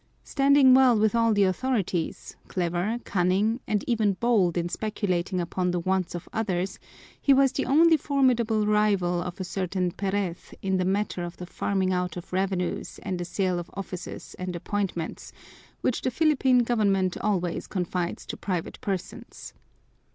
Standing 0.23 0.73
well 0.73 0.97
with 0.97 1.13
all 1.13 1.31
the 1.31 1.43
authorities, 1.43 2.35
clever, 2.47 2.97
cunning, 3.05 3.59
and 3.67 3.83
even 3.85 4.13
bold 4.13 4.57
in 4.57 4.67
speculating 4.67 5.39
upon 5.39 5.69
the 5.69 5.79
wants 5.79 6.15
of 6.15 6.27
others, 6.33 6.79
he 7.21 7.35
was 7.35 7.51
the 7.51 7.67
only 7.67 7.97
formidable 7.97 8.65
rival 8.65 9.21
of 9.21 9.39
a 9.39 9.43
certain 9.43 9.91
Perez 9.91 10.55
in 10.63 10.77
the 10.77 10.85
matter 10.85 11.23
of 11.23 11.37
the 11.37 11.45
farming 11.45 11.93
out 11.93 12.17
of 12.17 12.33
revenues 12.33 12.99
and 13.03 13.19
the 13.19 13.25
sale 13.25 13.59
of 13.59 13.69
offices 13.75 14.35
and 14.39 14.55
appointments, 14.55 15.31
which 15.81 16.01
the 16.01 16.09
Philippine 16.09 16.63
government 16.63 17.15
always 17.21 17.67
confides 17.67 18.25
to 18.25 18.35
private 18.35 18.81
persons. 18.81 19.53